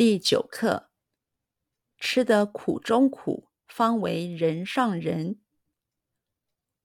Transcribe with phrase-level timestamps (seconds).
[0.00, 0.88] 第九课：
[1.98, 5.38] 吃得苦中苦，方为人上人。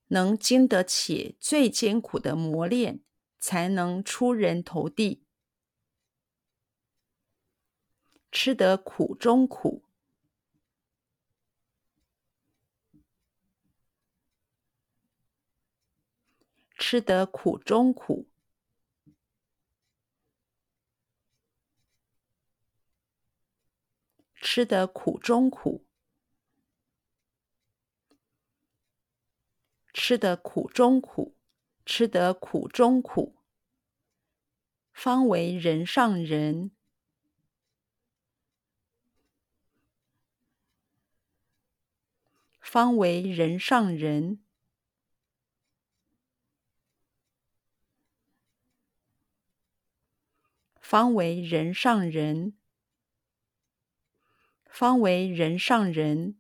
[0.07, 2.99] 能经得起最艰苦的磨练，
[3.39, 5.23] 才能出人头地。
[8.29, 9.85] 吃得苦中苦，
[16.77, 18.27] 吃得苦中苦。
[24.47, 25.87] 吃得苦中苦，
[29.91, 31.35] 吃得苦中苦，
[31.83, 33.37] 吃得苦中苦，
[34.93, 36.69] 方为人上人。
[42.61, 44.43] 方为人上人，
[50.79, 52.55] 方为人上人。
[54.77, 56.35] 方为人上人，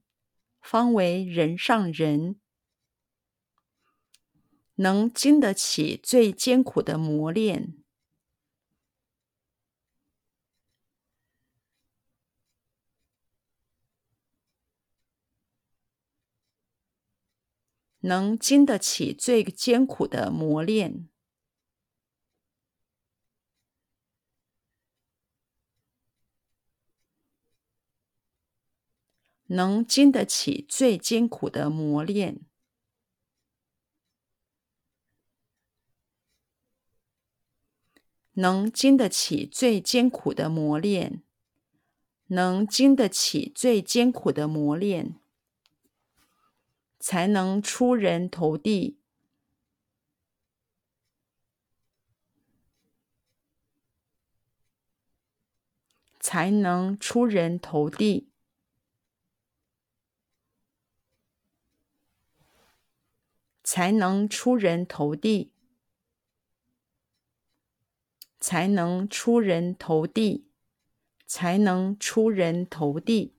[0.59, 2.35] 方为人上人，
[4.75, 7.77] 能经得起最艰苦的磨练，
[17.99, 21.07] 能经得起最艰苦的磨练。
[29.47, 32.41] 能经得起最艰苦的磨练，
[38.33, 41.21] 能经得起最艰苦的磨练，
[42.27, 45.19] 能经得起最艰苦的磨练，
[46.99, 48.97] 才能出人头地，
[56.19, 58.31] 才能出人头地。
[63.65, 65.51] 才能出人头地，
[68.39, 70.45] 才能出人头地，
[71.25, 73.34] 才能出人头地。